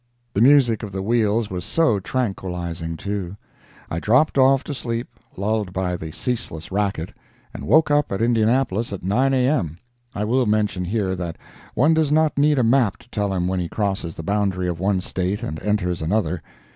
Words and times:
The 0.33 0.41
music 0.41 0.81
of 0.81 0.91
the 0.91 1.03
wheels 1.03 1.51
was 1.51 1.63
so 1.63 1.99
tranquilizing, 1.99 2.97
too. 2.97 3.37
I 3.87 3.99
dropped 3.99 4.35
off 4.35 4.63
to 4.63 4.73
sleep, 4.73 5.07
lulled 5.37 5.73
by 5.73 5.95
the 5.95 6.09
ceaseless 6.11 6.71
racket, 6.71 7.13
and 7.53 7.67
woke 7.67 7.91
up 7.91 8.11
at 8.11 8.19
Indianapolis 8.19 8.91
at 8.91 9.03
9 9.03 9.31
A.M. 9.31 9.77
I 10.15 10.23
will 10.23 10.47
mention 10.47 10.85
here 10.85 11.15
that 11.17 11.37
one 11.75 11.93
does 11.93 12.11
not 12.11 12.35
need 12.39 12.57
a 12.57 12.63
map 12.63 12.97
to 12.97 13.09
tell 13.11 13.31
him 13.31 13.47
when 13.47 13.59
he 13.59 13.67
crosses 13.69 14.15
the 14.15 14.23
boundary 14.23 14.67
of 14.67 14.79
one 14.79 15.01
State 15.01 15.43
and 15.43 15.61
enters 15.61 16.01
another. 16.01 16.41